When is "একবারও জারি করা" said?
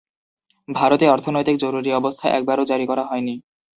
2.29-3.03